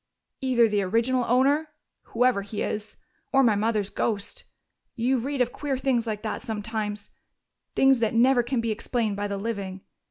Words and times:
"Either 0.41 0.67
the 0.67 0.81
original 0.81 1.23
owner 1.27 1.67
whoever 2.05 2.41
he 2.41 2.63
is 2.63 2.97
or 3.31 3.43
my 3.43 3.53
mother's 3.53 3.91
ghost. 3.91 4.45
You 4.95 5.19
read 5.19 5.41
of 5.41 5.51
queer 5.53 5.77
things 5.77 6.07
like 6.07 6.23
that 6.23 6.41
sometimes, 6.41 7.11
things 7.75 7.99
that 7.99 8.15
never 8.15 8.41
can 8.41 8.61
be 8.61 8.71
explained 8.71 9.15
by 9.15 9.27
the 9.27 9.37
living. 9.37 9.81